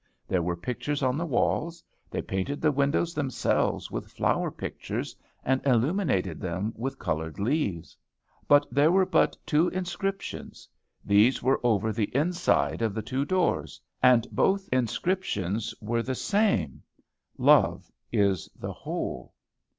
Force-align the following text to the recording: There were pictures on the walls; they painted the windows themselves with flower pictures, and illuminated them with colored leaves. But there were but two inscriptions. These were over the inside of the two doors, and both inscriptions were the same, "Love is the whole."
There 0.27 0.41
were 0.41 0.55
pictures 0.57 1.03
on 1.03 1.15
the 1.15 1.27
walls; 1.27 1.83
they 2.09 2.23
painted 2.23 2.59
the 2.59 2.71
windows 2.71 3.13
themselves 3.13 3.91
with 3.91 4.09
flower 4.11 4.49
pictures, 4.49 5.15
and 5.45 5.63
illuminated 5.63 6.41
them 6.41 6.73
with 6.75 6.97
colored 6.97 7.37
leaves. 7.37 7.95
But 8.47 8.65
there 8.71 8.91
were 8.91 9.05
but 9.05 9.37
two 9.45 9.67
inscriptions. 9.69 10.67
These 11.05 11.43
were 11.43 11.59
over 11.63 11.93
the 11.93 12.09
inside 12.15 12.81
of 12.81 12.95
the 12.95 13.03
two 13.03 13.25
doors, 13.25 13.79
and 14.01 14.27
both 14.31 14.67
inscriptions 14.71 15.71
were 15.81 16.01
the 16.01 16.15
same, 16.15 16.81
"Love 17.37 17.91
is 18.11 18.49
the 18.55 18.73
whole." 18.73 19.35